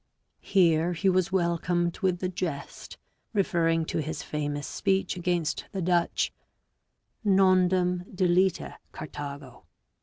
Here 0.39 0.93
he 0.93 1.09
was 1.09 1.31
welcomed 1.31 1.99
with 1.99 2.21
the 2.21 2.27
jest, 2.27 2.97
referring 3.33 3.85
to 3.85 3.99
his 3.99 4.23
famous 4.23 4.65
speech 4.65 5.15
against 5.15 5.65
the 5.73 5.81
Dutch," 5.83 6.33
nondum 7.23 8.05
deleta 8.11 8.77
Carthago." 8.93 9.65